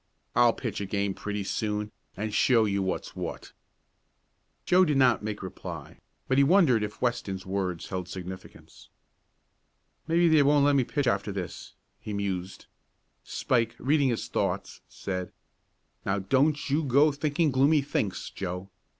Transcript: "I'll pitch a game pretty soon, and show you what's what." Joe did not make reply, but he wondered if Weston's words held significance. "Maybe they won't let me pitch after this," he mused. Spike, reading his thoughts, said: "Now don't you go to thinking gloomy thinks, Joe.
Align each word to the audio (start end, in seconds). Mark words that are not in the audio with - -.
"I'll 0.35 0.53
pitch 0.53 0.81
a 0.81 0.87
game 0.87 1.13
pretty 1.13 1.43
soon, 1.43 1.91
and 2.17 2.33
show 2.33 2.65
you 2.65 2.81
what's 2.81 3.15
what." 3.15 3.53
Joe 4.65 4.83
did 4.83 4.97
not 4.97 5.21
make 5.23 5.43
reply, 5.43 5.99
but 6.27 6.39
he 6.39 6.43
wondered 6.43 6.81
if 6.81 7.03
Weston's 7.03 7.45
words 7.45 7.89
held 7.89 8.09
significance. 8.09 8.89
"Maybe 10.07 10.27
they 10.27 10.41
won't 10.41 10.65
let 10.65 10.75
me 10.75 10.85
pitch 10.85 11.05
after 11.05 11.31
this," 11.31 11.75
he 11.99 12.13
mused. 12.13 12.65
Spike, 13.23 13.75
reading 13.77 14.09
his 14.09 14.27
thoughts, 14.27 14.81
said: 14.89 15.31
"Now 16.03 16.17
don't 16.17 16.67
you 16.71 16.83
go 16.83 17.11
to 17.11 17.17
thinking 17.19 17.51
gloomy 17.51 17.83
thinks, 17.83 18.31
Joe. 18.31 18.71